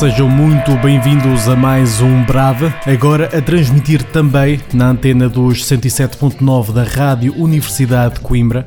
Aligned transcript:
Sejam 0.00 0.30
muito 0.30 0.74
bem-vindos 0.78 1.46
a 1.46 1.54
mais 1.54 2.00
um 2.00 2.24
Brava, 2.24 2.74
agora 2.86 3.26
a 3.36 3.42
transmitir 3.42 4.02
também 4.02 4.58
na 4.72 4.88
antena 4.88 5.28
dos 5.28 5.62
107.9 5.62 6.72
da 6.72 6.84
Rádio 6.84 7.34
Universidade 7.36 8.14
de 8.14 8.20
Coimbra. 8.20 8.66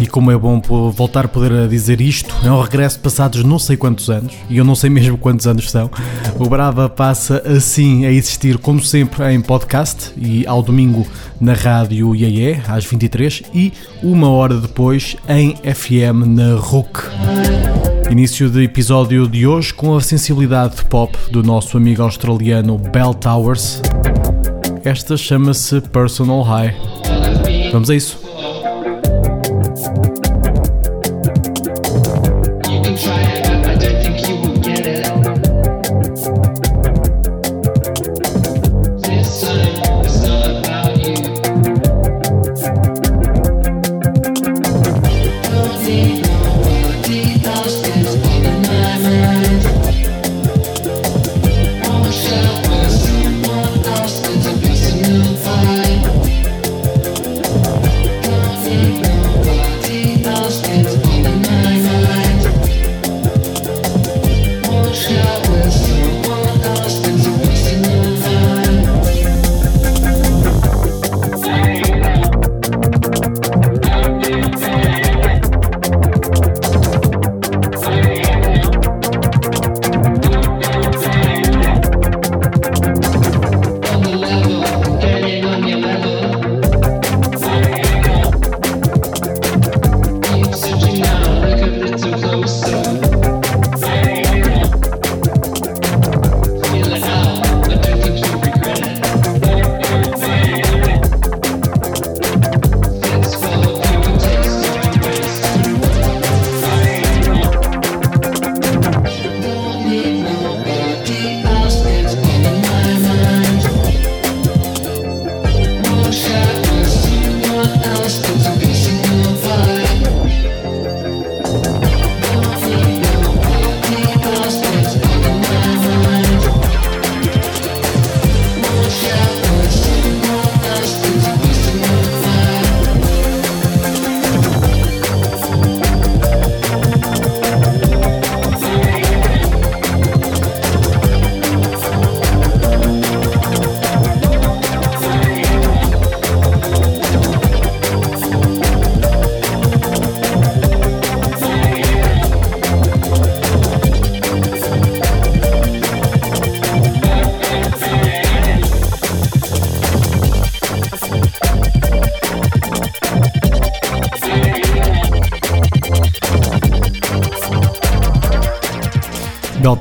E 0.00 0.08
como 0.08 0.32
é 0.32 0.36
bom 0.36 0.60
voltar 0.90 1.26
a 1.26 1.28
poder 1.28 1.68
dizer 1.68 2.00
isto, 2.00 2.34
é 2.44 2.50
um 2.50 2.60
regresso 2.60 2.98
passados 2.98 3.44
não 3.44 3.60
sei 3.60 3.76
quantos 3.76 4.10
anos, 4.10 4.34
e 4.50 4.56
eu 4.56 4.64
não 4.64 4.74
sei 4.74 4.90
mesmo 4.90 5.16
quantos 5.16 5.46
anos 5.46 5.70
são. 5.70 5.88
O 6.36 6.48
Brava 6.48 6.88
passa 6.88 7.40
assim 7.46 8.04
a 8.04 8.10
existir, 8.10 8.58
como 8.58 8.82
sempre, 8.82 9.32
em 9.32 9.40
podcast 9.40 10.12
e 10.16 10.44
ao 10.48 10.64
domingo 10.64 11.06
na 11.40 11.52
rádio 11.52 12.12
IAE, 12.12 12.60
às 12.66 12.84
23 12.84 13.44
e 13.54 13.72
uma 14.02 14.28
hora 14.28 14.56
depois 14.56 15.16
em 15.28 15.54
FM 15.58 16.26
na 16.26 16.56
RUC. 16.56 17.04
Início 18.14 18.48
de 18.48 18.62
episódio 18.62 19.26
de 19.26 19.44
hoje 19.44 19.74
com 19.74 19.96
a 19.96 20.00
sensibilidade 20.00 20.84
pop 20.84 21.18
do 21.32 21.42
nosso 21.42 21.76
amigo 21.76 22.00
australiano 22.00 22.78
Bell 22.78 23.12
Towers. 23.12 23.82
Esta 24.84 25.16
chama-se 25.16 25.80
Personal 25.80 26.42
High. 26.42 26.76
Vamos 27.72 27.90
a 27.90 27.94
isso. 27.96 28.23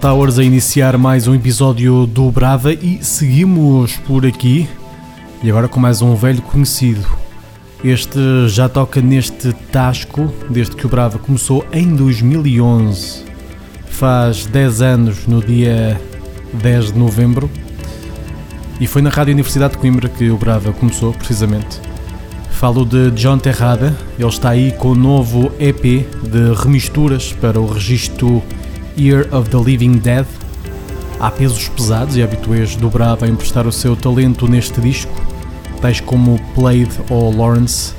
Towers 0.03 0.37
a 0.37 0.43
iniciar 0.43 0.97
mais 0.97 1.29
um 1.29 1.33
episódio 1.33 2.05
do 2.05 2.29
Brava 2.29 2.73
e 2.73 2.99
seguimos 3.01 3.95
por 3.99 4.25
aqui 4.25 4.67
e 5.41 5.49
agora 5.49 5.69
com 5.69 5.79
mais 5.79 6.01
um 6.01 6.13
velho 6.13 6.41
conhecido. 6.41 7.07
Este 7.81 8.19
já 8.49 8.67
toca 8.67 8.99
neste 8.99 9.53
tasco 9.71 10.29
desde 10.49 10.75
que 10.75 10.85
o 10.85 10.89
Brava 10.89 11.17
começou 11.17 11.65
em 11.71 11.95
2011. 11.95 13.23
Faz 13.85 14.45
10 14.45 14.81
anos 14.81 15.25
no 15.25 15.41
dia 15.41 15.97
10 16.51 16.91
de 16.91 16.99
novembro 16.99 17.49
e 18.81 18.87
foi 18.87 19.01
na 19.01 19.09
Rádio 19.09 19.31
Universidade 19.31 19.75
de 19.75 19.79
Coimbra 19.79 20.09
que 20.09 20.29
o 20.29 20.35
Brava 20.35 20.73
começou, 20.73 21.13
precisamente. 21.13 21.79
Falo 22.49 22.85
de 22.85 23.09
John 23.11 23.37
Terrada, 23.37 23.95
ele 24.19 24.27
está 24.27 24.49
aí 24.49 24.73
com 24.73 24.89
o 24.89 24.95
novo 24.95 25.49
EP 25.61 25.81
de 25.81 26.53
remisturas 26.61 27.31
para 27.31 27.57
o 27.57 27.65
registro 27.65 28.43
Year 28.97 29.27
of 29.31 29.49
the 29.49 29.57
Living 29.57 29.97
Dead. 29.97 30.25
Há 31.19 31.31
pesos 31.31 31.67
pesados 31.69 32.15
e 32.15 32.23
habituês 32.23 32.75
do 32.75 32.89
Brava 32.89 33.25
a 33.25 33.29
emprestar 33.29 33.65
o 33.67 33.71
seu 33.71 33.95
talento 33.95 34.47
neste 34.47 34.79
disco, 34.81 35.13
tais 35.81 35.99
como 35.99 36.39
Played 36.53 36.91
ou 37.09 37.35
Lawrence. 37.35 37.93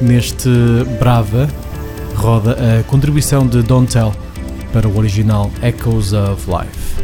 Neste 0.00 0.48
Brava 0.98 1.48
roda 2.14 2.56
a 2.80 2.82
contribuição 2.84 3.46
de 3.46 3.62
Don't 3.62 3.92
Tell 3.92 4.12
para 4.72 4.88
o 4.88 4.96
original 4.96 5.50
Echoes 5.62 6.12
of 6.12 6.50
Life. 6.50 7.01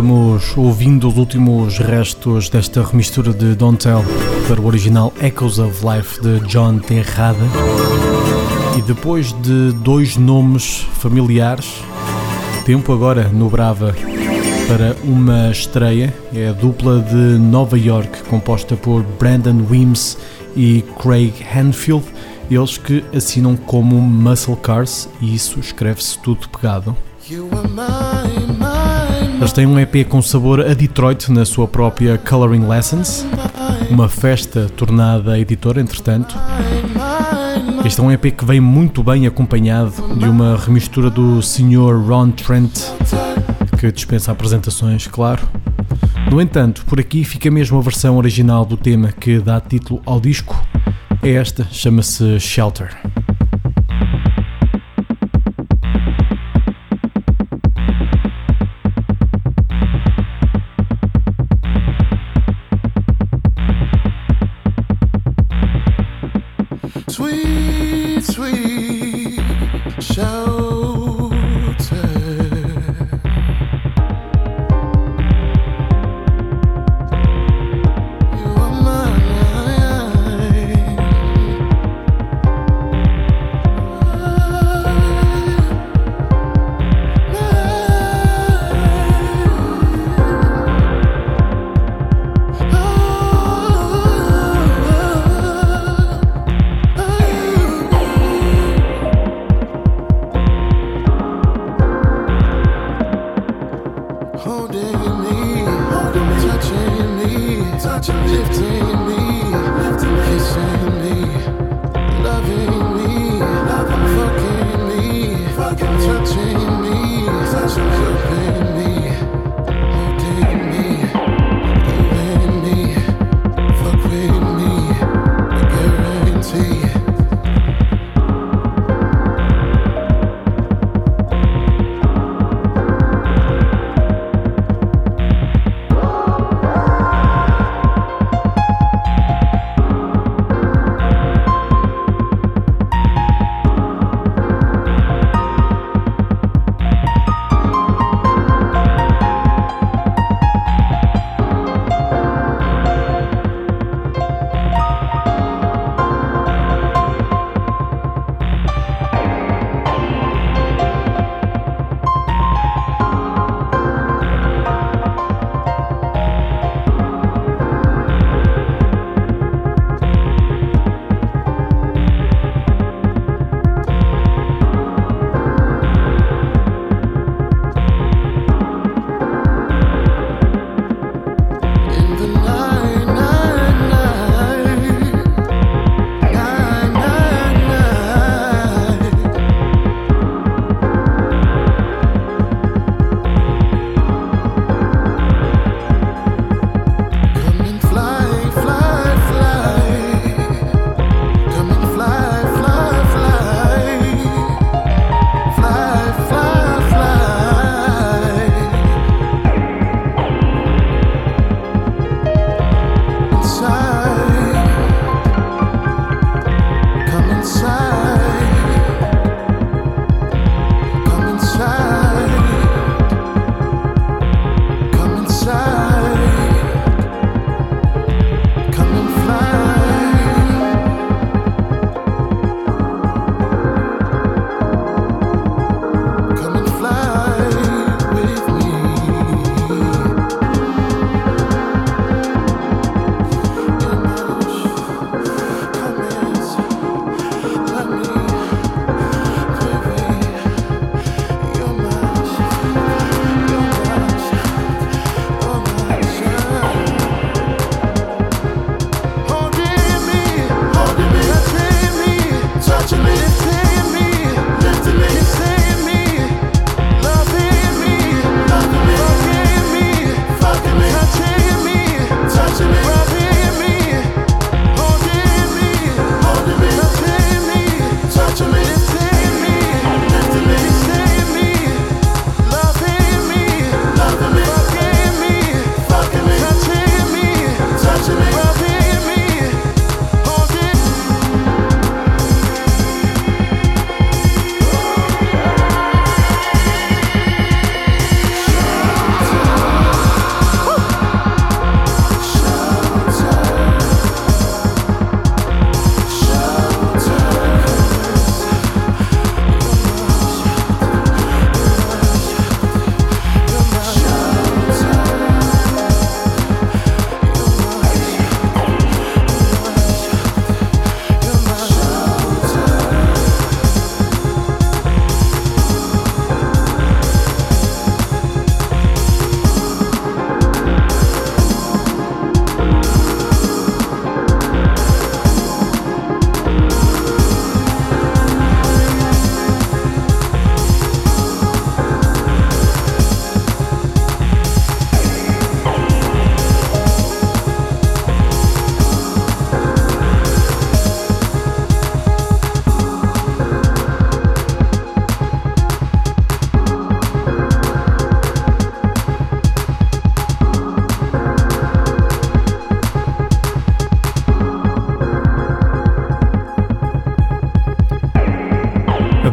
Vamos 0.00 0.56
ouvindo 0.56 1.08
os 1.08 1.16
últimos 1.16 1.78
restos 1.78 2.48
desta 2.48 2.84
remistura 2.84 3.32
de 3.32 3.56
Don't 3.56 3.82
Tell 3.82 4.04
para 4.46 4.60
o 4.60 4.66
original 4.66 5.12
Echoes 5.20 5.58
of 5.58 5.84
Life 5.84 6.20
de 6.20 6.38
John 6.46 6.78
Terrada. 6.78 7.44
E 8.78 8.82
depois 8.82 9.32
de 9.42 9.72
dois 9.72 10.16
nomes 10.16 10.86
familiares, 11.00 11.82
tempo 12.64 12.92
agora 12.92 13.26
no 13.26 13.50
Brava 13.50 13.92
para 14.68 14.94
uma 15.02 15.50
estreia. 15.50 16.14
É 16.32 16.50
a 16.50 16.52
dupla 16.52 17.00
de 17.00 17.36
Nova 17.36 17.76
York, 17.76 18.22
composta 18.28 18.76
por 18.76 19.02
Brandon 19.02 19.66
Wims 19.68 20.16
e 20.56 20.84
Craig 21.02 21.32
Hanfield, 21.52 22.04
eles 22.48 22.78
que 22.78 23.02
assinam 23.12 23.56
como 23.56 24.00
Muscle 24.00 24.54
Cars, 24.54 25.08
e 25.20 25.34
isso 25.34 25.58
escreve-se 25.58 26.20
tudo 26.20 26.48
pegado. 26.50 26.96
Eles 29.38 29.52
têm 29.52 29.66
um 29.66 29.78
EP 29.78 30.04
com 30.08 30.20
sabor 30.20 30.60
a 30.60 30.74
Detroit 30.74 31.30
na 31.30 31.44
sua 31.44 31.68
própria 31.68 32.18
Coloring 32.18 32.66
Lessons, 32.66 33.24
uma 33.88 34.08
festa 34.08 34.68
tornada 34.76 35.38
editora, 35.38 35.80
entretanto. 35.80 36.36
Este 37.84 38.00
é 38.00 38.02
um 38.02 38.10
EP 38.10 38.36
que 38.36 38.44
vem 38.44 38.60
muito 38.60 39.00
bem 39.00 39.28
acompanhado 39.28 39.92
de 40.16 40.24
uma 40.24 40.56
remistura 40.56 41.08
do 41.08 41.40
Sr. 41.40 42.04
Ron 42.04 42.32
Trent, 42.32 42.80
que 43.78 43.92
dispensa 43.92 44.32
apresentações, 44.32 45.06
claro. 45.06 45.48
No 46.28 46.42
entanto, 46.42 46.84
por 46.84 46.98
aqui 46.98 47.22
fica 47.24 47.48
mesmo 47.48 47.78
a 47.78 47.82
versão 47.82 48.16
original 48.16 48.64
do 48.64 48.76
tema 48.76 49.12
que 49.12 49.38
dá 49.38 49.60
título 49.60 50.02
ao 50.04 50.20
disco. 50.20 50.60
É 51.22 51.30
esta, 51.30 51.64
chama-se 51.70 52.40
Shelter. 52.40 52.90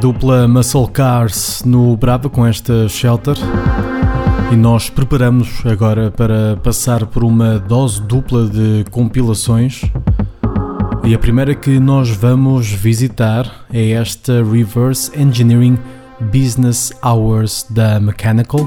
Dupla 0.06 0.48
Muscle 0.48 0.88
Cars 0.90 1.64
no 1.66 1.98
Brava 1.98 2.30
com 2.30 2.46
esta 2.46 2.88
Shelter. 2.88 3.36
E 4.52 4.56
nós 4.56 4.88
preparamos 4.88 5.66
agora 5.66 6.12
para 6.12 6.58
passar 6.58 7.08
por 7.08 7.24
uma 7.24 7.58
dose 7.58 8.04
dupla 8.04 8.48
de 8.48 8.86
compilações. 8.92 9.82
E 11.04 11.16
a 11.16 11.18
primeira 11.18 11.56
que 11.56 11.80
nós 11.80 12.12
vamos 12.12 12.70
visitar 12.72 13.66
é 13.74 13.94
esta 13.94 14.44
Reverse 14.44 15.12
Engineering 15.20 15.76
Business 16.32 16.94
Hours 17.04 17.66
da 17.72 18.00
Mechanical. 18.00 18.60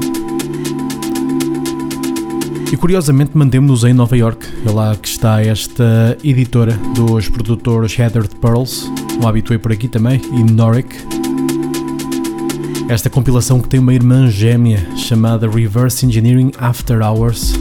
E 2.73 2.77
curiosamente 2.77 3.31
mantemos-nos 3.39 3.85
em 3.85 3.95
Nova 3.95 4.17
York, 4.17 4.45
é 4.67 4.71
lá 4.73 4.97
que 4.97 5.07
está 5.07 5.41
esta 5.41 6.19
editora 6.25 6.73
dos 6.97 7.29
produtores 7.29 7.97
Heather 7.97 8.29
Pearls, 8.41 8.91
um 9.23 9.29
habituei 9.29 9.57
por 9.57 9.71
aqui 9.71 9.87
também, 9.87 10.21
e 10.33 10.43
Noric. 10.43 11.18
Esta 12.89 13.11
compilação 13.11 13.61
que 13.61 13.69
tem 13.69 13.79
uma 13.79 13.93
irmã 13.93 14.31
gêmea 14.31 14.97
chamada 14.97 15.47
Reverse 15.47 16.07
Engineering 16.07 16.53
After 16.59 17.03
Hours, 17.03 17.53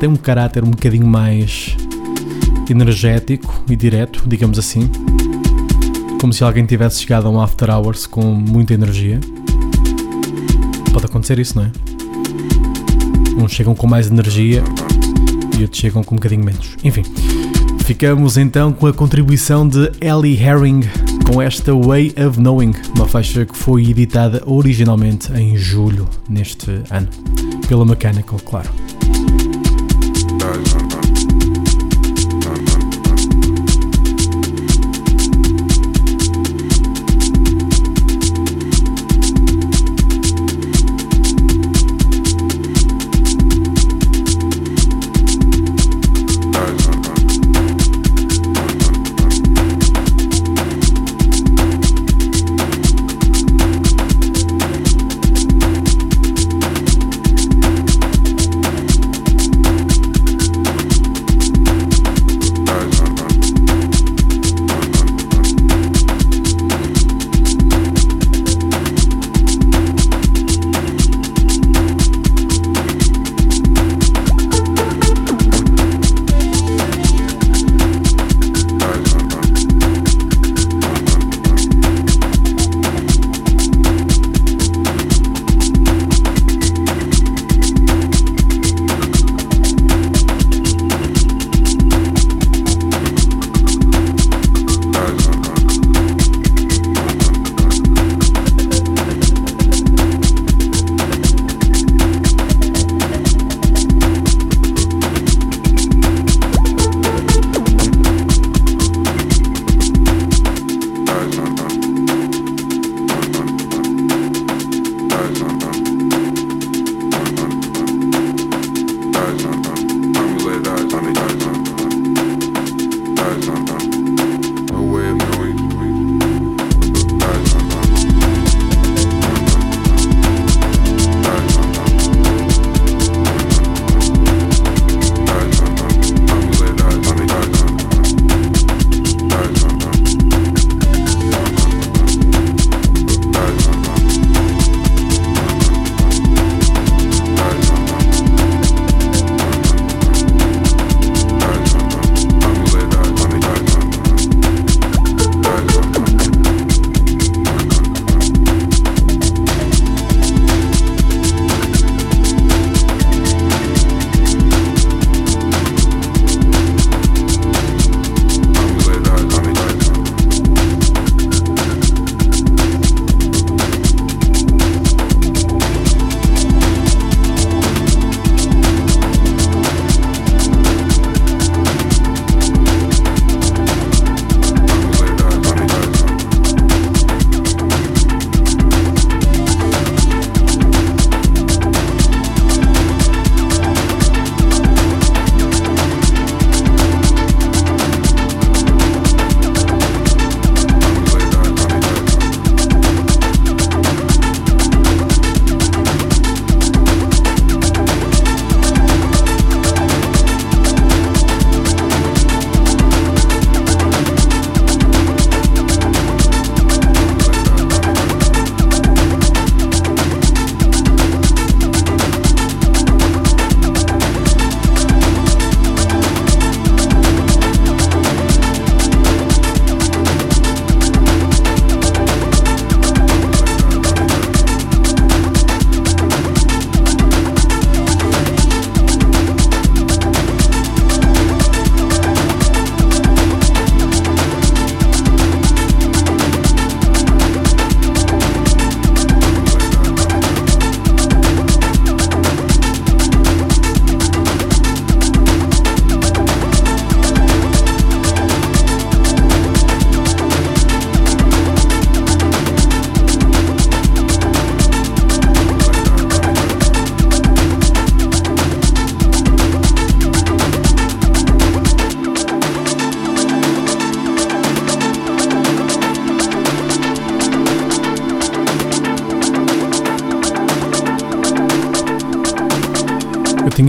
tem 0.00 0.08
um 0.08 0.16
caráter 0.16 0.64
um 0.64 0.70
bocadinho 0.70 1.06
mais 1.06 1.76
energético 2.70 3.62
e 3.68 3.76
direto, 3.76 4.22
digamos 4.26 4.58
assim, 4.58 4.90
como 6.18 6.32
se 6.32 6.42
alguém 6.42 6.64
tivesse 6.64 7.02
chegado 7.02 7.28
a 7.28 7.30
um 7.30 7.38
After 7.38 7.68
Hours 7.68 8.06
com 8.06 8.22
muita 8.22 8.72
energia. 8.72 9.20
Pode 10.94 11.04
acontecer 11.04 11.38
isso, 11.38 11.58
não 11.58 11.66
é? 11.66 11.70
Uns 13.42 13.52
chegam 13.52 13.74
com 13.74 13.86
mais 13.86 14.06
energia 14.06 14.64
e 15.58 15.62
outros 15.62 15.78
chegam 15.78 16.02
com 16.02 16.14
um 16.14 16.16
bocadinho 16.16 16.42
menos. 16.42 16.74
Enfim, 16.82 17.02
ficamos 17.80 18.38
então 18.38 18.72
com 18.72 18.86
a 18.86 18.94
contribuição 18.94 19.68
de 19.68 19.92
Ellie 20.00 20.42
Herring 20.42 20.80
com 21.28 21.42
esta 21.42 21.74
Way 21.74 22.14
of 22.26 22.38
Knowing, 22.38 22.72
uma 22.96 23.06
faixa 23.06 23.44
que 23.44 23.54
foi 23.54 23.90
editada 23.90 24.42
originalmente 24.46 25.30
em 25.32 25.56
julho 25.56 26.08
neste 26.26 26.70
ano, 26.90 27.08
pela 27.68 27.84
Mechanical, 27.84 28.40
claro. 28.44 28.70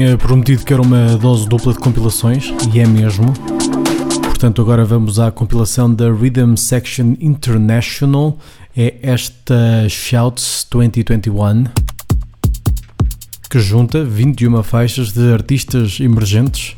Tinha 0.10 0.17
prometido 0.17 0.65
que 0.65 0.74
era 0.74 0.82
uma 0.82 1.17
dose 1.17 1.48
dupla 1.48 1.72
de 1.72 1.78
compilações 1.78 2.52
e 2.74 2.80
é 2.80 2.88
mesmo. 2.88 3.32
Portanto, 4.24 4.60
agora 4.60 4.84
vamos 4.84 5.19
à 5.19 5.30
compilação 5.30 5.93
da 5.93 6.12
Rhythm 6.12 6.56
Section 6.56 7.15
International. 7.19 8.39
É 8.76 8.95
esta 9.04 9.88
Shouts 9.88 10.65
2021 10.72 11.65
que 13.52 13.60
junta 13.60 14.04
21 14.04 14.63
faixas 14.63 15.12
de 15.12 15.32
artistas 15.32 16.00
emergentes, 16.00 16.76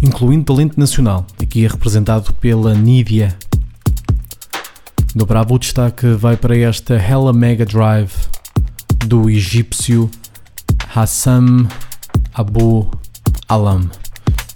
incluindo 0.00 0.44
talento 0.44 0.80
nacional, 0.80 1.26
aqui 1.42 1.64
é 1.64 1.68
representado 1.68 2.32
pela 2.34 2.74
Nidia. 2.74 3.36
No 5.14 5.26
Bravo, 5.26 5.54
o 5.54 5.58
destaque 5.58 6.06
vai 6.14 6.38
para 6.38 6.56
esta 6.56 6.94
Hella 6.94 7.34
Mega 7.34 7.66
Drive 7.66 8.12
do 9.06 9.28
egípcio 9.28 10.10
Hassam 10.94 11.66
Abu 12.36 12.90
Alam. 13.48 13.88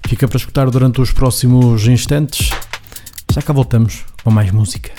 Fica 0.06 0.28
para 0.28 0.36
escutar 0.36 0.68
durante 0.68 1.00
os 1.00 1.12
próximos 1.12 1.86
instantes. 1.86 2.50
Já 3.32 3.40
cá 3.40 3.54
voltamos 3.54 4.04
com 4.22 4.30
mais 4.30 4.50
música. 4.50 4.92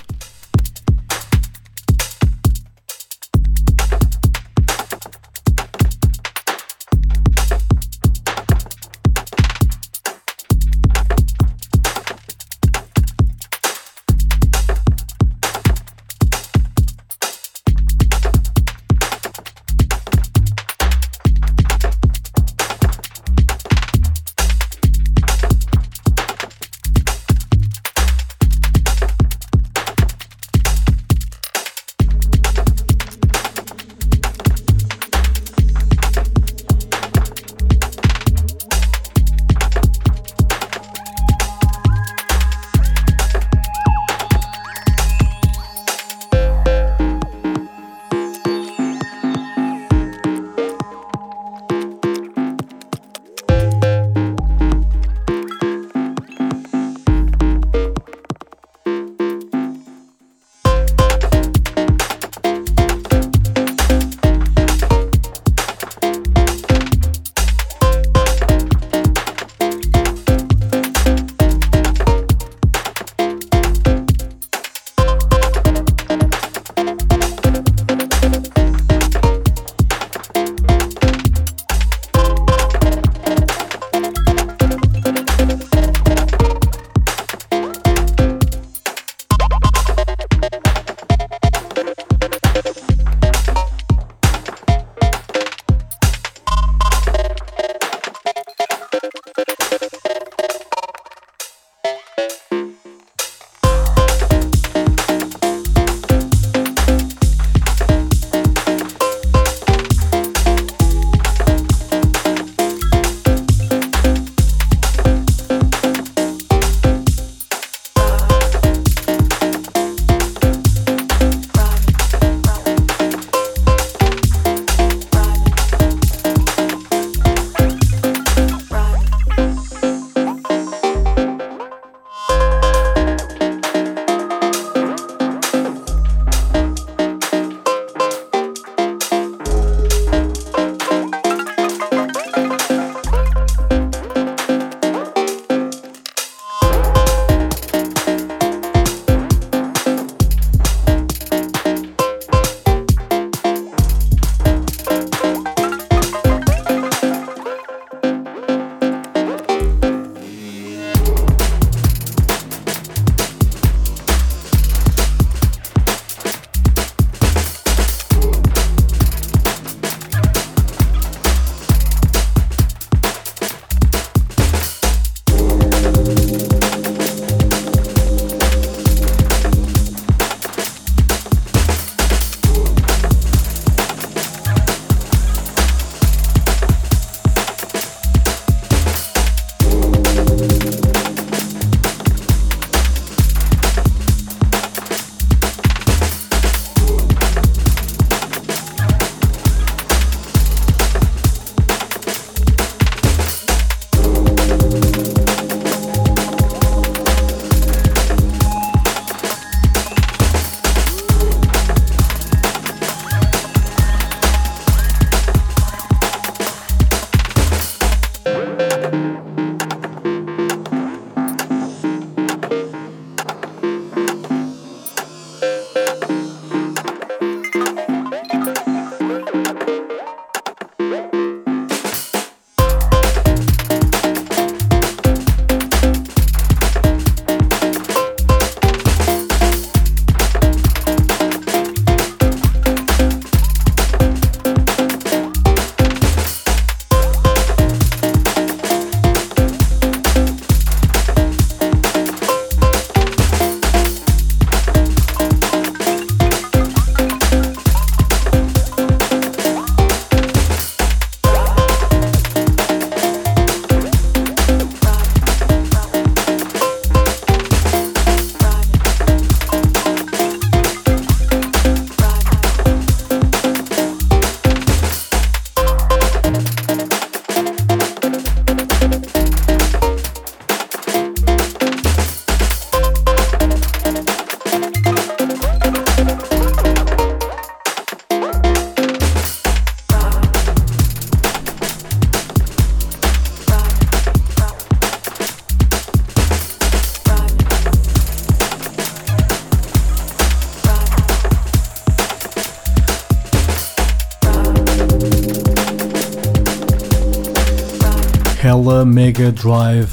Mega 308.85 309.31
Drive. 309.31 309.89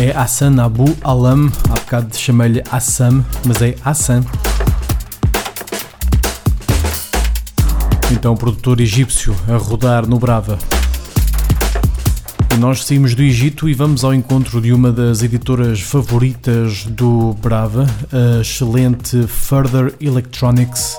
É 0.00 0.10
Hassan 0.10 0.62
Abu 0.62 0.96
Alam, 1.02 1.52
há 1.70 1.74
bocado 1.74 2.16
chamei-lhe 2.16 2.62
Assam, 2.70 3.24
mas 3.44 3.62
é 3.62 3.74
Hassan. 3.84 4.24
Então, 8.12 8.36
produtor 8.36 8.80
egípcio 8.80 9.34
a 9.48 9.56
rodar 9.56 10.06
no 10.06 10.18
Brava. 10.18 10.58
E 12.54 12.56
nós 12.56 12.84
saímos 12.84 13.14
do 13.14 13.22
Egito 13.22 13.68
e 13.68 13.74
vamos 13.74 14.04
ao 14.04 14.14
encontro 14.14 14.60
de 14.60 14.72
uma 14.72 14.92
das 14.92 15.22
editoras 15.22 15.80
favoritas 15.80 16.84
do 16.84 17.34
Brava, 17.42 17.86
a 18.12 18.40
excelente 18.40 19.26
Further 19.26 19.94
Electronics. 20.00 20.96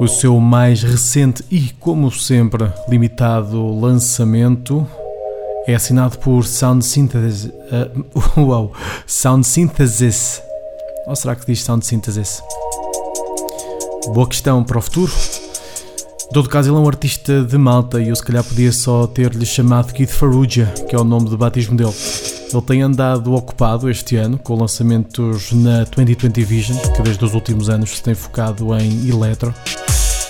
O 0.00 0.08
seu 0.08 0.38
mais 0.40 0.82
recente 0.82 1.44
e, 1.50 1.70
como 1.80 2.10
sempre, 2.10 2.68
limitado 2.88 3.78
lançamento 3.78 4.86
é 5.66 5.74
assinado 5.74 6.18
por 6.18 6.44
Sound 6.44 6.84
Synthesis. 6.84 7.44
Uh, 7.46 8.40
uau! 8.40 8.72
Sound 9.06 9.46
Synthesis. 9.46 10.40
Ou 11.06 11.16
será 11.16 11.34
que 11.34 11.46
diz 11.46 11.62
Sound 11.62 11.84
Synthesis? 11.84 12.42
Boa 14.14 14.28
questão 14.28 14.62
para 14.62 14.78
o 14.78 14.80
futuro. 14.80 15.12
Em 16.28 16.32
todo 16.32 16.48
caso, 16.48 16.70
ele 16.70 16.76
é 16.76 16.80
um 16.80 16.88
artista 16.88 17.42
de 17.42 17.58
Malta 17.58 18.00
e 18.00 18.08
eu 18.08 18.16
se 18.16 18.22
calhar 18.22 18.44
podia 18.44 18.72
só 18.72 19.06
ter-lhe 19.06 19.46
chamado 19.46 19.92
Keith 19.92 20.10
Farrugia, 20.10 20.66
que 20.88 20.94
é 20.94 20.98
o 20.98 21.04
nome 21.04 21.28
de 21.28 21.36
batismo 21.36 21.76
dele. 21.76 21.94
Ele 22.52 22.62
tem 22.62 22.82
andado 22.82 23.34
ocupado 23.34 23.90
este 23.90 24.16
ano 24.16 24.38
com 24.38 24.54
lançamentos 24.54 25.52
na 25.52 25.84
2020 25.84 26.44
Vision, 26.44 26.78
que 26.94 27.02
desde 27.02 27.24
os 27.24 27.34
últimos 27.34 27.68
anos 27.68 27.90
se 27.90 28.02
tem 28.02 28.14
focado 28.14 28.76
em 28.76 29.08
electro 29.08 29.52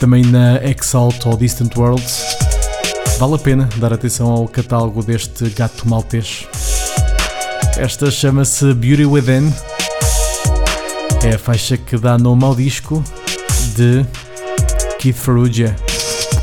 também 0.01 0.25
na 0.25 0.63
Exalt 0.63 1.27
ou 1.27 1.37
Distant 1.37 1.75
Worlds. 1.77 2.56
Vale 3.19 3.35
a 3.35 3.39
pena 3.39 3.69
dar 3.77 3.95
atenção 3.95 4.31
ao 4.31 4.47
catálogo 4.47 5.03
deste 5.03 5.49
gato 5.49 5.89
maltês. 5.89 6.47
Esta 7.79 8.11
chama-se 8.11 8.75
Beauty 8.75 9.07
Within. 9.07 9.53
É 11.25 11.35
a 11.35 11.39
faixa 11.39 11.79
que 11.79 11.97
dá 11.97 12.19
nome 12.19 12.45
ao 12.45 12.55
disco 12.55 13.03
de 13.75 14.05
Keith 14.99 15.17
Ferrugia, 15.17 15.75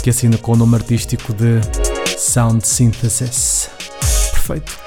que 0.03 0.09
assina 0.09 0.38
com 0.38 0.53
o 0.53 0.55
nome 0.55 0.75
artístico 0.75 1.31
de 1.33 1.62
Sound 2.17 2.67
Synthesis. 2.67 3.69
Perfeito. 4.31 4.82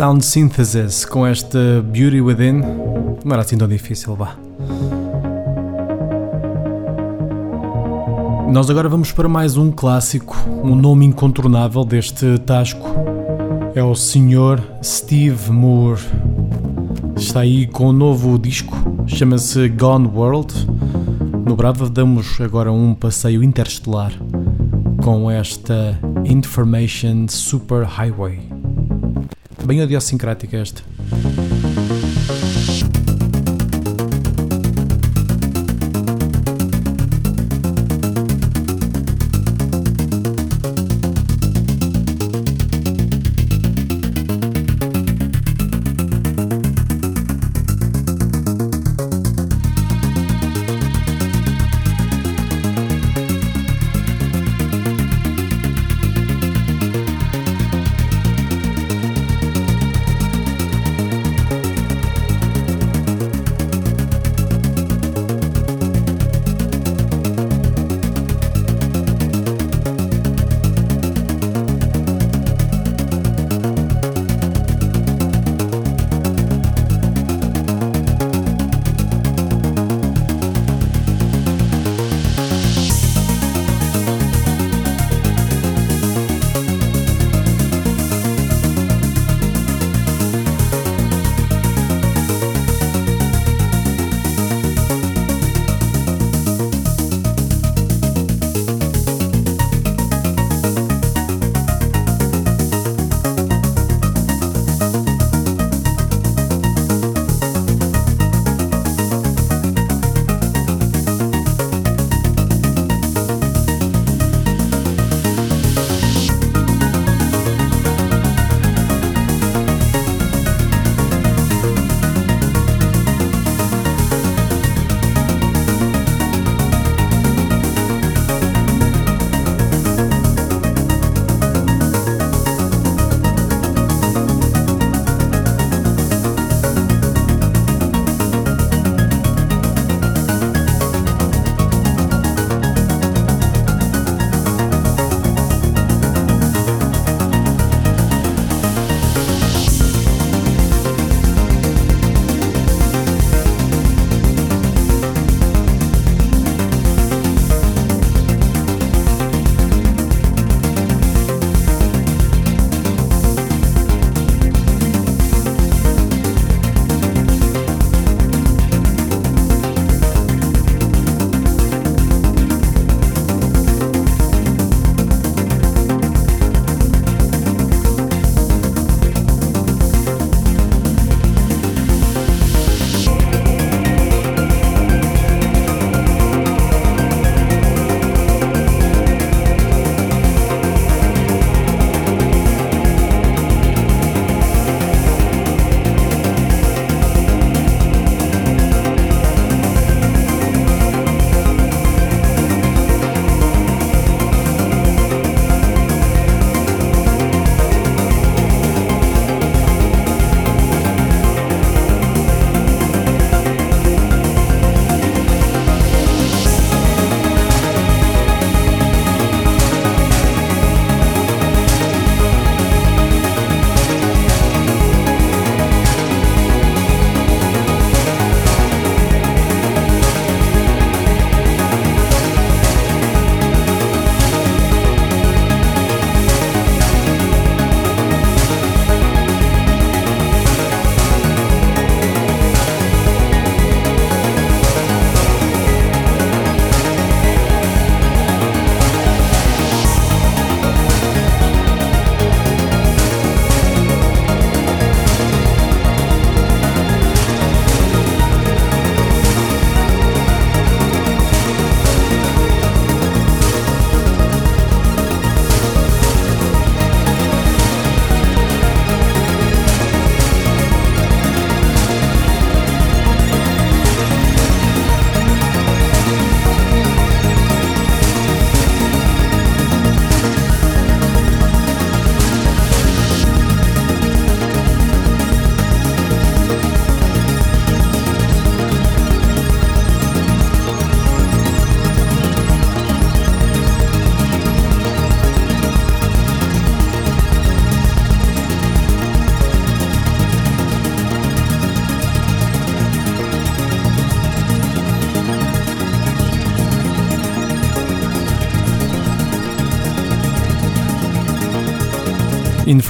Sound 0.00 0.24
Synthesis 0.24 1.04
com 1.04 1.26
esta 1.26 1.84
Beauty 1.92 2.22
Within. 2.22 2.62
Não 3.22 3.32
era 3.32 3.42
assim 3.42 3.58
tão 3.58 3.68
difícil, 3.68 4.16
vá. 4.16 4.34
Nós 8.50 8.70
agora 8.70 8.88
vamos 8.88 9.12
para 9.12 9.28
mais 9.28 9.58
um 9.58 9.70
clássico, 9.70 10.34
um 10.64 10.74
nome 10.74 11.04
incontornável 11.04 11.84
deste 11.84 12.38
tasco. 12.46 12.88
É 13.74 13.82
o 13.82 13.94
Sr. 13.94 14.62
Steve 14.82 15.50
Moore. 15.50 16.00
Está 17.14 17.40
aí 17.40 17.66
com 17.66 17.90
um 17.90 17.92
novo 17.92 18.38
disco, 18.38 18.74
chama-se 19.06 19.68
Gone 19.68 20.08
World. 20.08 20.66
No 21.46 21.54
Brava 21.54 21.90
damos 21.90 22.40
agora 22.40 22.72
um 22.72 22.94
passeio 22.94 23.42
interestelar 23.42 24.14
com 25.04 25.30
esta 25.30 26.00
Information 26.24 27.26
Super 27.28 27.84
Highway. 27.84 28.49
Bem 29.64 29.80
idiosincrática 29.80 30.56
esta. 30.56 30.82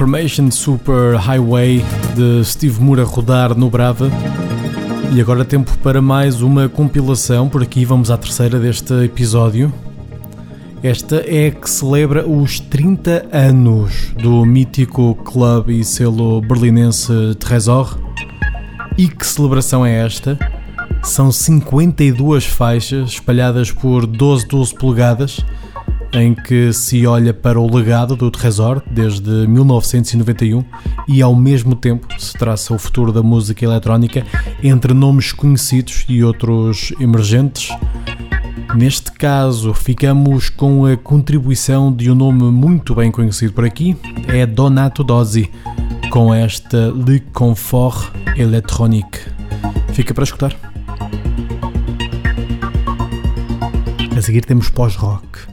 Information 0.01 0.51
Super 0.51 1.17
Highway 1.17 1.85
de 2.17 2.43
Steve 2.43 2.81
Moore 2.81 3.03
a 3.03 3.05
rodar 3.05 3.55
no 3.55 3.69
Brava. 3.69 4.11
E 5.13 5.21
agora 5.21 5.45
tempo 5.45 5.77
para 5.83 6.01
mais 6.01 6.41
uma 6.41 6.71
compilação, 6.71 7.51
por 7.51 7.63
aqui 7.63 7.85
vamos 7.85 8.11
à 8.11 8.17
terceira 8.17 8.59
deste 8.59 8.95
episódio. 9.05 9.71
Esta 10.83 11.17
é 11.17 11.51
que 11.51 11.69
celebra 11.69 12.27
os 12.27 12.59
30 12.59 13.27
anos 13.31 14.15
do 14.15 14.43
mítico 14.47 15.15
clube 15.17 15.81
e 15.81 15.85
selo 15.85 16.41
berlinense 16.41 17.35
Tresor. 17.39 17.99
E 18.97 19.07
que 19.07 19.27
celebração 19.27 19.85
é 19.85 20.03
esta? 20.03 20.39
São 21.03 21.31
52 21.31 22.47
faixas 22.47 23.11
espalhadas 23.11 23.71
por 23.71 24.07
12 24.07 24.49
12 24.49 24.75
polegadas 24.77 25.45
em 26.13 26.35
que 26.35 26.73
se 26.73 27.07
olha 27.07 27.33
para 27.33 27.61
o 27.61 27.75
legado 27.75 28.17
do 28.17 28.31
Tresor 28.31 28.83
desde 28.91 29.47
1991 29.47 30.65
e 31.07 31.23
ao 31.23 31.35
mesmo 31.35 31.75
tempo 31.75 32.07
se 32.19 32.33
traça 32.33 32.75
o 32.75 32.79
futuro 32.79 33.13
da 33.13 33.23
música 33.23 33.65
eletrónica 33.65 34.25
entre 34.63 34.93
nomes 34.93 35.33
conhecidos 35.33 36.05
e 36.09 36.23
outros 36.25 36.93
emergentes. 37.01 37.71
Neste 38.75 39.11
caso, 39.13 39.75
ficamos 39.75 40.49
com 40.49 40.87
a 40.87 40.97
contribuição 40.97 41.93
de 41.93 42.11
um 42.11 42.15
nome 42.15 42.45
muito 42.45 42.95
bem 42.95 43.11
conhecido 43.11 43.53
por 43.53 43.65
aqui, 43.65 43.97
é 44.29 44.47
Donato 44.47 45.03
Dozzi, 45.03 45.51
com 46.11 46.33
esta 46.33 46.91
Le 46.91 47.21
Confort 47.21 48.13
Electronique. 48.37 49.19
Fica 49.93 50.15
para 50.15 50.25
escutar. 50.25 50.57
A 54.17 54.23
seguir 54.23 54.45
temos 54.45 54.69
pós-rock. 54.69 55.50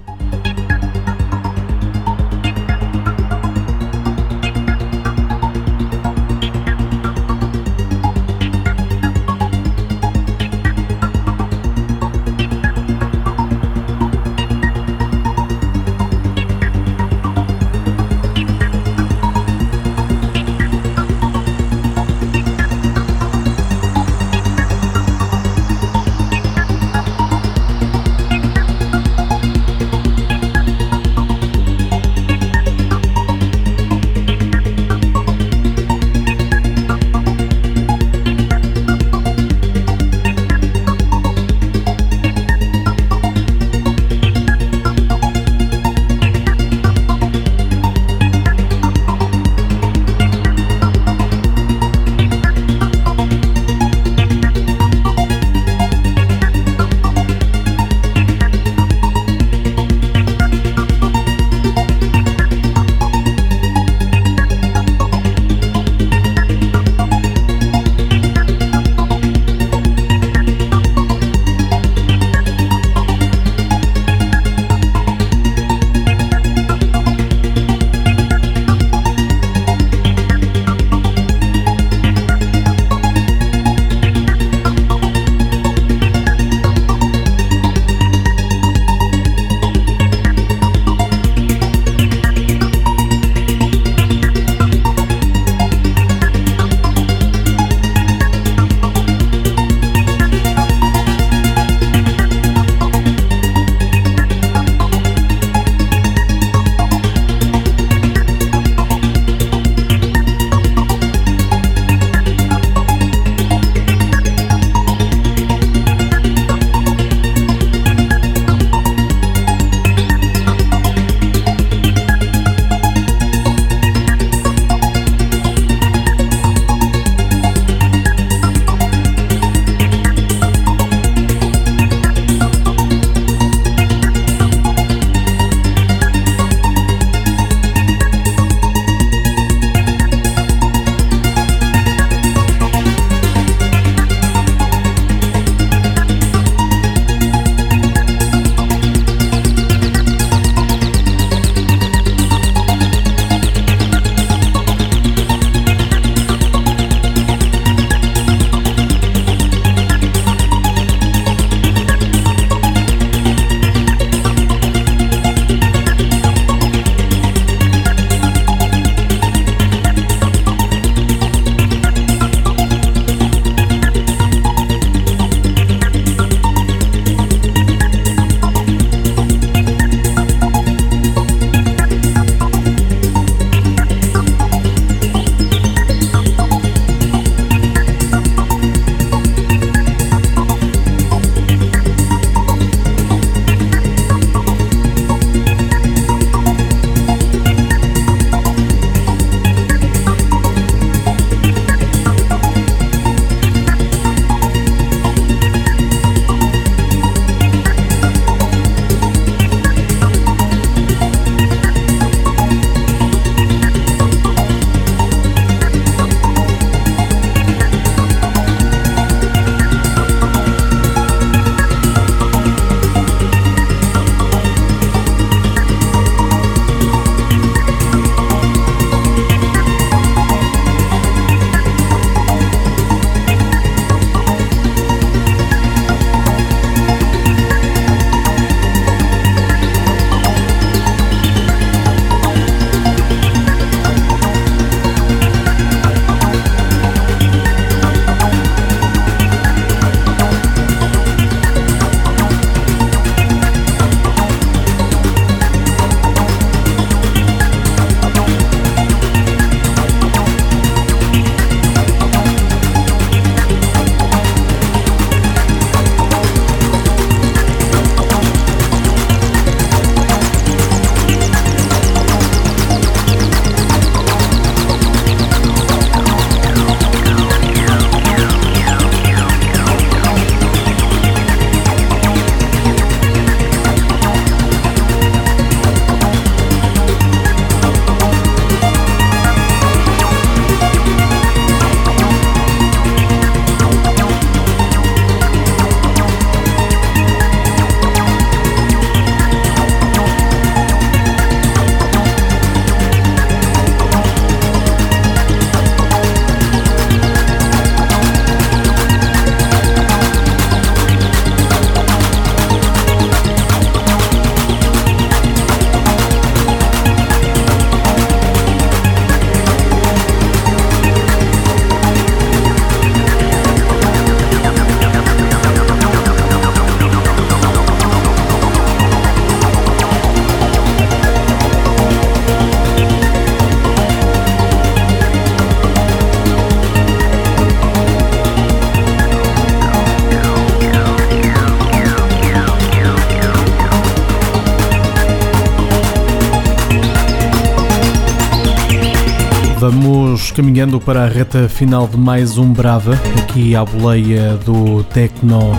Caminhando 350.38 350.80
para 350.80 351.04
a 351.04 351.08
reta 351.08 351.50
final 351.50 351.88
de 351.88 351.98
mais 351.98 352.38
um 352.38 352.54
Brava, 352.54 352.94
aqui 353.18 353.56
à 353.56 353.66
boleia 353.66 354.36
do 354.46 354.84
Tecno 354.84 355.54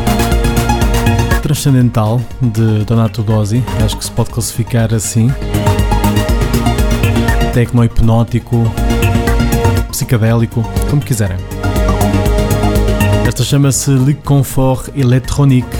Transcendental 1.43 2.21
de 2.41 2.85
Donato 2.85 3.25
Dozzi, 3.25 3.61
acho 3.85 3.97
que 3.97 4.05
se 4.05 4.11
pode 4.13 4.31
classificar 4.31 4.95
assim. 4.95 5.33
Tecno 7.53 7.83
hipnótico, 7.83 8.73
psicadélico, 9.91 10.63
como 10.89 11.03
quiserem. 11.03 11.39
Esta 13.27 13.43
chama-se 13.43 13.91
Le 13.91 14.15
Confort 14.15 14.97
Electronique. 14.97 15.77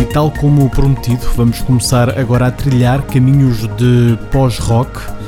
E 0.00 0.04
tal 0.12 0.30
como 0.30 0.70
prometido, 0.70 1.26
vamos 1.34 1.60
começar 1.62 2.16
agora 2.16 2.46
a 2.46 2.50
trilhar 2.52 3.02
caminhos 3.02 3.66
de 3.76 4.16
pós-rock 4.30 5.19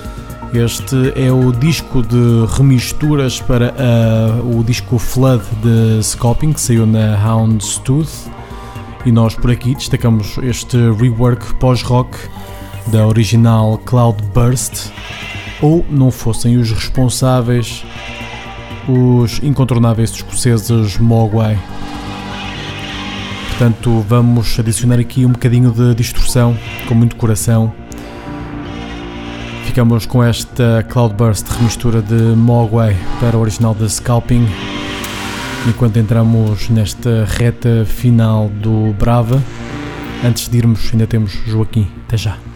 este 0.55 1.13
é 1.17 1.33
o 1.33 1.51
disco 1.51 2.03
de 2.03 2.45
remisturas 2.57 3.41
para 3.41 3.73
uh, 3.73 4.59
o 4.59 4.63
disco 4.63 4.99
Flood 4.99 5.43
de 5.63 6.03
Scoping, 6.03 6.53
que 6.53 6.61
saiu 6.61 6.87
na 6.87 7.17
Houndstooth. 7.17 8.31
E 9.07 9.11
nós 9.11 9.35
por 9.35 9.51
aqui 9.51 9.75
destacamos 9.75 10.37
este 10.43 10.77
rework 10.77 11.55
pós-rock 11.55 12.19
da 12.89 13.07
original 13.07 13.79
Cloudburst. 13.79 14.91
Ou 15.63 15.87
não 15.89 16.11
fossem 16.11 16.59
os 16.59 16.71
responsáveis, 16.71 17.83
os 18.87 19.43
incontornáveis 19.43 20.11
escoceses 20.11 20.99
Mogwai. 20.99 21.59
Portanto, 23.49 24.05
vamos 24.07 24.59
adicionar 24.59 24.99
aqui 24.99 25.25
um 25.25 25.33
bocadinho 25.33 25.71
de 25.71 25.95
distorção, 25.95 26.55
com 26.87 26.95
muito 26.95 27.17
coração 27.17 27.73
Ficamos 29.73 30.05
com 30.05 30.23
esta 30.23 30.85
Cloudburst 30.87 31.49
remistura 31.49 32.03
de 32.03 32.37
Mogwai 32.37 32.95
para 33.19 33.39
o 33.39 33.41
original 33.41 33.75
de 33.75 33.89
Scalping. 33.89 34.47
Enquanto 35.67 35.97
entramos 35.97 36.69
nesta 36.69 37.25
reta 37.25 37.87
final 37.87 38.51
do 38.51 38.93
Brava, 38.93 39.43
antes 40.23 40.47
de 40.47 40.59
irmos, 40.59 40.91
ainda 40.93 41.07
temos 41.07 41.33
Joaquim. 41.47 41.91
Até 42.07 42.19
já. 42.19 42.52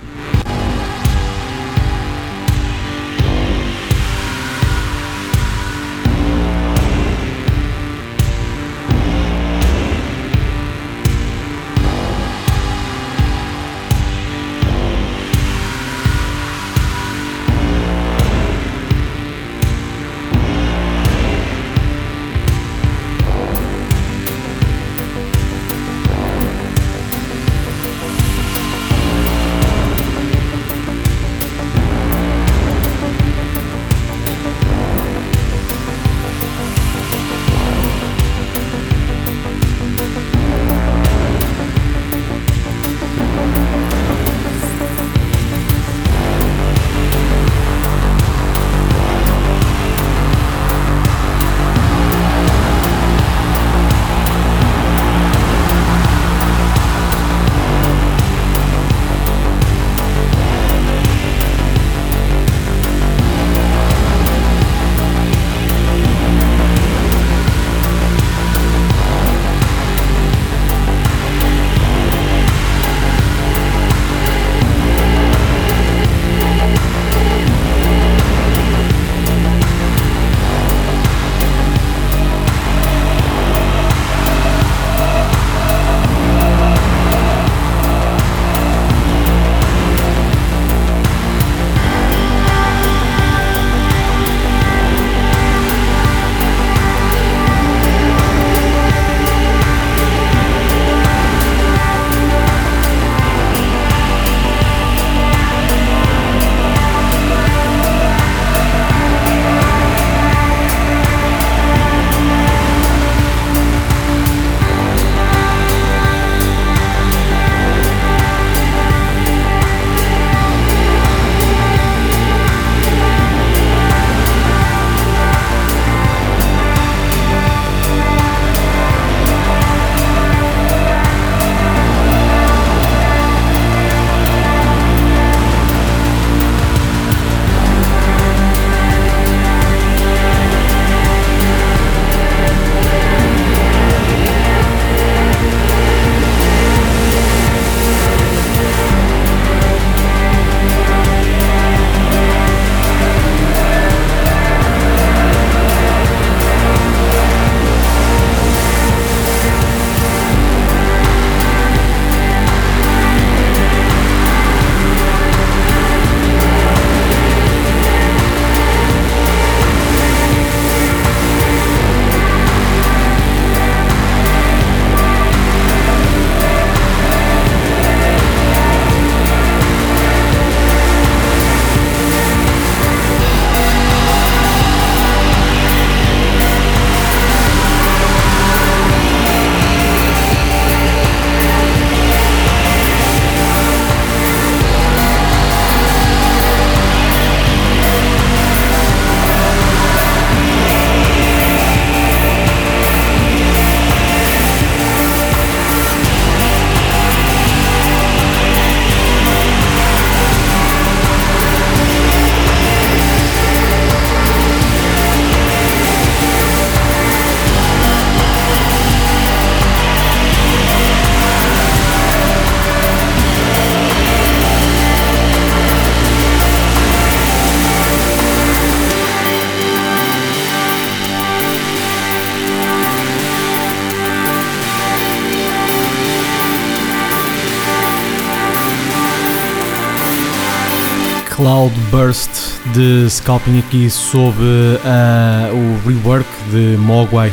Cloudburst 241.97 242.31
de 242.75 243.09
Scalping 243.09 243.59
aqui 243.59 243.89
sob 243.89 244.37
uh, 244.37 245.55
o 245.55 245.89
rework 245.89 246.29
de 246.51 246.77
Mogwai. 246.77 247.33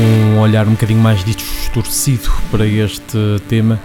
Um 0.00 0.38
olhar 0.38 0.66
um 0.66 0.70
bocadinho 0.70 1.00
mais 1.00 1.22
distorcido 1.22 2.30
para 2.50 2.66
este 2.66 3.18
tema. 3.48 3.78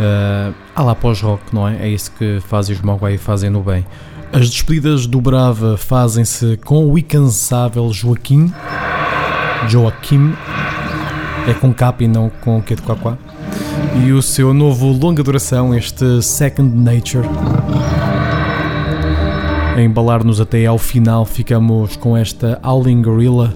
Uh, 0.00 0.52
há 0.74 0.82
lá 0.82 0.94
pós-rock, 0.96 1.40
não 1.52 1.68
é? 1.68 1.86
É 1.86 1.88
isso 1.88 2.10
que 2.18 2.40
fazem 2.48 2.74
os 2.74 2.82
Mogwai 2.82 3.14
e 3.14 3.18
fazem 3.18 3.48
no 3.48 3.62
bem. 3.62 3.86
As 4.32 4.50
despedidas 4.50 5.06
do 5.06 5.20
Brava 5.20 5.76
fazem-se 5.76 6.58
com 6.64 6.90
o 6.90 6.98
incansável 6.98 7.92
Joaquim. 7.92 8.52
Joaquim. 9.68 10.34
É 11.46 11.54
com 11.54 11.72
K 11.72 11.94
e 12.00 12.08
não 12.08 12.28
com 12.28 12.60
Q 12.60 12.74
de. 12.74 13.16
E 14.04 14.10
o 14.10 14.20
seu 14.20 14.52
novo 14.52 14.90
longa 14.90 15.22
duração, 15.22 15.72
este 15.72 16.20
Second 16.22 16.76
Nature. 16.76 17.28
A 19.74 19.82
embalar-nos 19.82 20.40
até 20.40 20.64
ao 20.66 20.78
final, 20.78 21.24
ficamos 21.24 21.96
com 21.96 22.16
esta 22.16 22.60
Howling 22.62 23.02
Gorilla, 23.02 23.52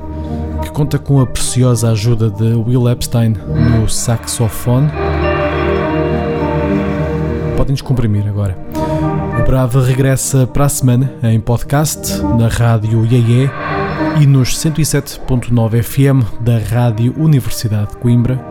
que 0.61 0.71
conta 0.73 0.99
com 0.99 1.21
a 1.21 1.27
preciosa 1.27 1.93
ajuda 1.93 2.29
de 2.29 2.55
Will 2.55 2.89
Epstein 2.89 3.37
no 3.81 3.89
saxofone. 3.89 4.91
Podem 7.57 7.73
descomprimir 7.73 8.27
agora. 8.27 8.59
O 9.41 9.47
Brava 9.47 9.81
regressa 9.81 10.45
para 10.45 10.65
a 10.65 10.69
semana 10.69 11.09
em 11.23 11.39
podcast 11.39 12.21
na 12.37 12.49
rádio 12.49 13.07
Iê 13.07 13.49
e 14.21 14.27
nos 14.27 14.57
107.9 14.57 15.83
FM 15.85 16.41
da 16.41 16.59
Rádio 16.59 17.15
Universidade 17.17 17.91
de 17.91 17.97
Coimbra. 17.99 18.45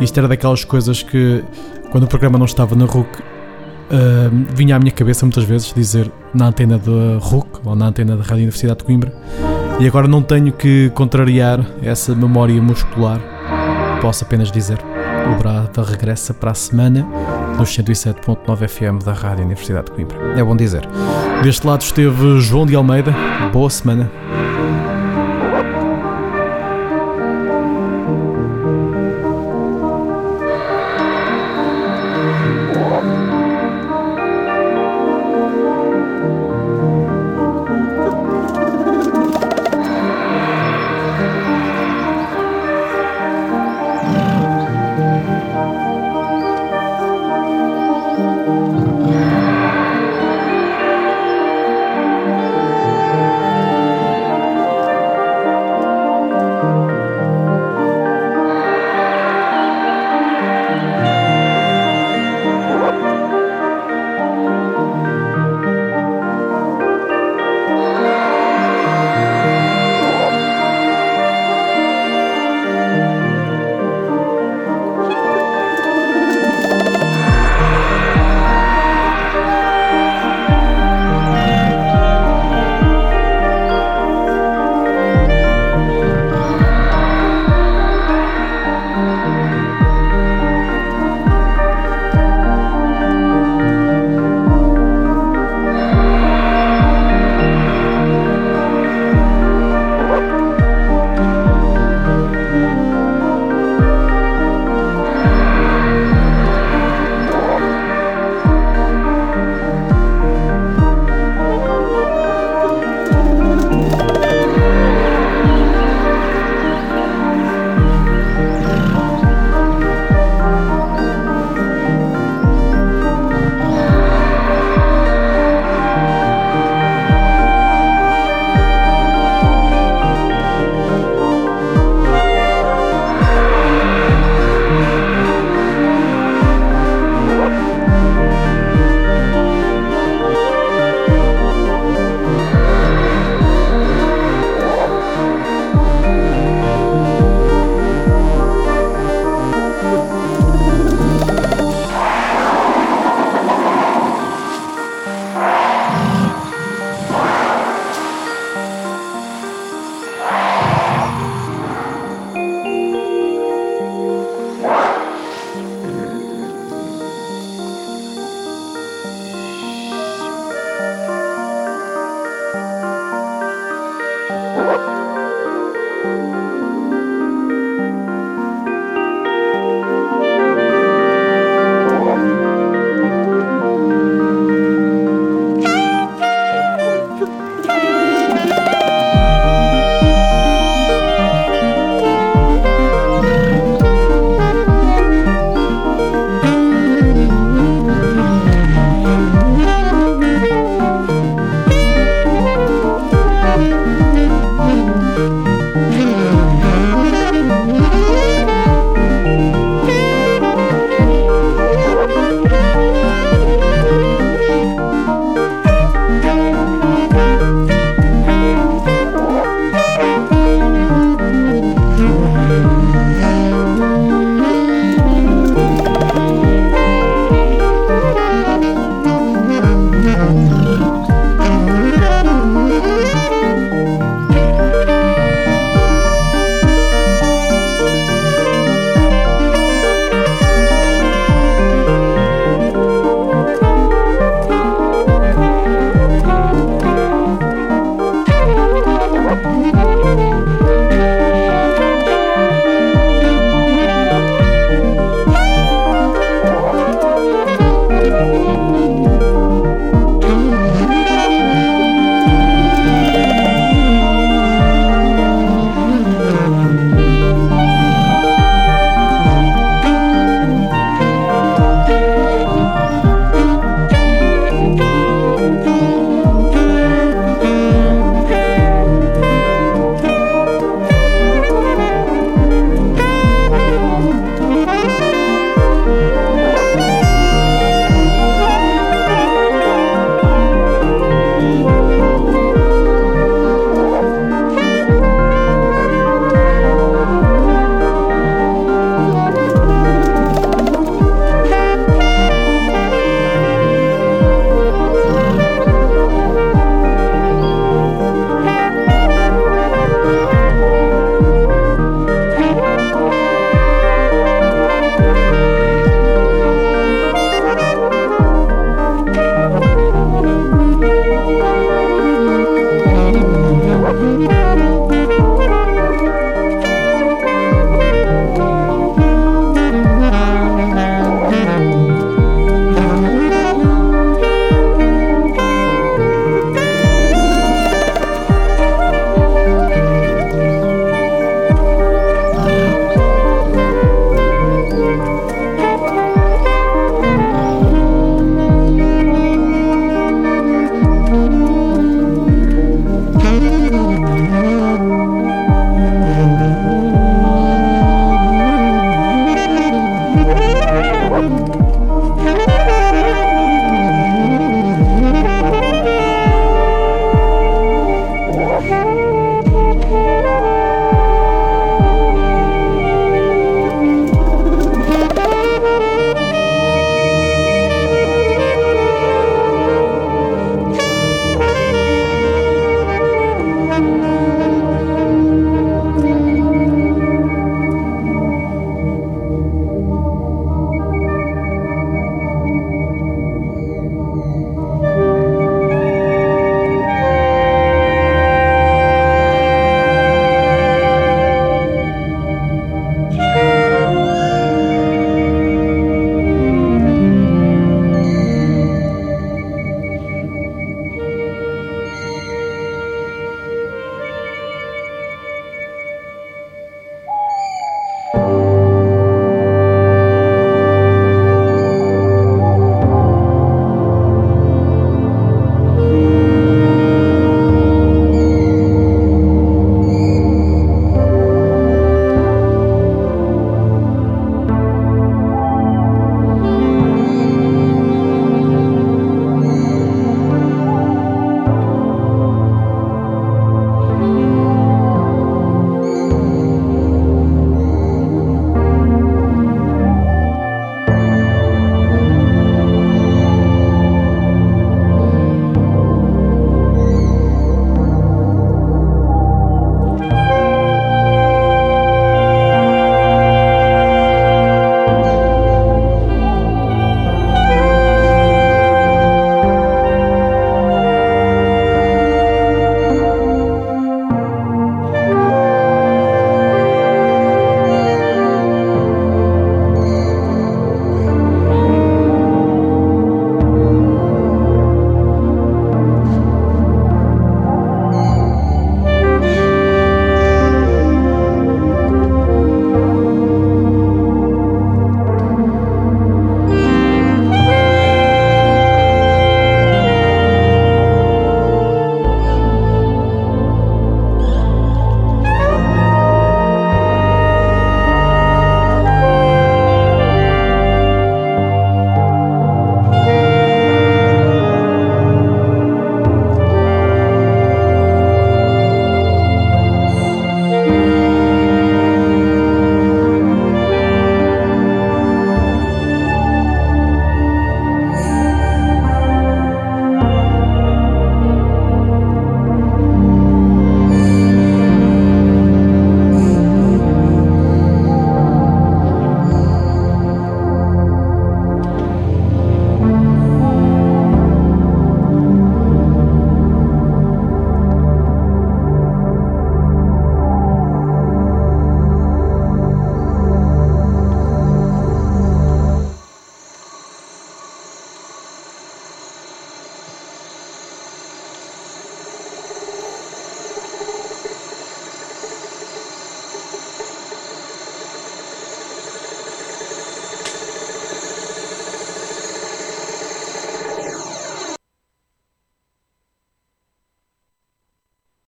Isto 0.00 0.18
era 0.18 0.28
daquelas 0.28 0.64
coisas 0.64 1.02
que, 1.02 1.44
quando 1.90 2.04
o 2.04 2.08
programa 2.08 2.38
não 2.38 2.46
estava 2.46 2.74
na 2.74 2.86
RUC, 2.86 3.22
uh, 3.90 4.54
vinha 4.54 4.76
à 4.76 4.78
minha 4.78 4.92
cabeça 4.92 5.24
muitas 5.24 5.44
vezes 5.44 5.72
dizer 5.72 6.10
na 6.34 6.46
antena 6.46 6.78
da 6.78 7.18
RUC 7.20 7.46
ou 7.64 7.74
na 7.74 7.86
antena 7.86 8.16
da 8.16 8.22
Rádio 8.22 8.36
Universidade 8.36 8.78
de 8.78 8.84
Coimbra 8.84 9.12
e 9.80 9.86
agora 9.86 10.08
não 10.08 10.22
tenho 10.22 10.52
que 10.52 10.90
contrariar 10.90 11.64
essa 11.82 12.14
memória 12.14 12.60
muscular. 12.60 13.20
Posso 14.00 14.24
apenas 14.24 14.50
dizer: 14.50 14.78
o 15.32 15.38
Brava 15.38 15.82
regressa 15.84 16.34
para 16.34 16.50
a 16.50 16.54
semana 16.54 17.06
nos 17.56 17.70
107.9 17.70 18.68
FM 18.68 19.04
da 19.04 19.12
Rádio 19.12 19.44
Universidade 19.44 19.86
de 19.86 19.92
Coimbra. 19.92 20.16
É 20.36 20.42
bom 20.42 20.56
dizer. 20.56 20.88
Deste 21.42 21.66
lado 21.66 21.82
esteve 21.82 22.40
João 22.40 22.66
de 22.66 22.74
Almeida. 22.74 23.14
Boa 23.52 23.70
semana. 23.70 24.10